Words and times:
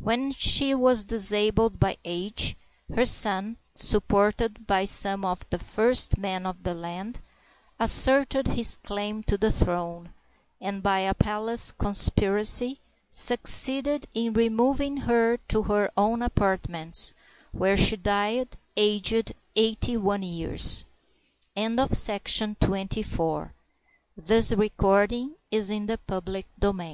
When 0.00 0.32
she 0.32 0.74
was 0.74 1.04
disabled 1.04 1.78
by 1.78 1.96
age, 2.04 2.56
her 2.96 3.04
son, 3.04 3.58
supported 3.76 4.66
by 4.66 4.84
some 4.86 5.24
of 5.24 5.48
the 5.50 5.58
first 5.60 6.18
men 6.18 6.46
of 6.46 6.64
the 6.64 6.74
land, 6.74 7.20
asserted 7.78 8.48
his 8.48 8.74
claim 8.74 9.22
to 9.22 9.38
the 9.38 9.52
throne, 9.52 10.12
and 10.60 10.82
by 10.82 10.98
a 10.98 11.14
palace 11.14 11.70
conspiracy 11.70 12.80
succeeded 13.08 14.06
in 14.14 14.32
removing 14.32 14.96
her 15.06 15.36
to 15.50 15.62
her 15.62 15.92
own 15.96 16.22
apartments, 16.22 17.14
where 17.52 17.76
she 17.76 17.96
died, 17.96 18.56
aged 18.76 19.32
eighty 19.54 19.96
one 19.96 20.24
years. 20.24 20.88
THE 21.54 21.60
FOUNDING 21.62 21.78
OF 21.78 21.88
HAN 21.90 22.56
LIN 22.56 22.56
COLLEGE 22.58 22.58
BY 22.58 22.78
REV. 25.30 25.30
WILLIAM 25.52 25.86
SPEER 25.86 26.42
The 26.58 26.90